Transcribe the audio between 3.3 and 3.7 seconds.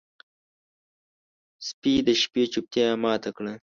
کړه.